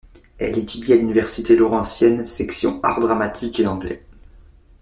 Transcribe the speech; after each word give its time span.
Elle 0.39 0.57
étudie 0.57 0.93
à 0.93 0.95
l'Université 0.95 1.55
Laurentienne, 1.55 2.25
section 2.25 2.79
art 2.81 2.99
dramatique 3.01 3.59
et 3.59 3.67
anglais. 3.67 4.01